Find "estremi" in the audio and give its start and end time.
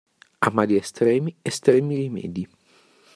0.85-1.35, 1.51-2.01